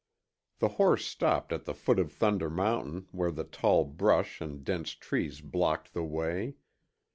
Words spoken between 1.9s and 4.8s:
of Thunder Mountain where the tall brush and